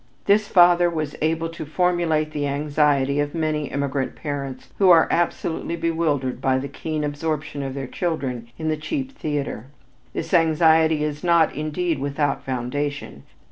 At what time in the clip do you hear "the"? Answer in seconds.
2.31-2.47, 6.57-6.67, 8.67-8.77